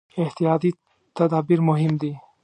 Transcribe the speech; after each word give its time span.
احتیاطي 0.23 0.71
تدابیر 1.17 1.59
مهم 1.69 1.93
دي. 2.01 2.11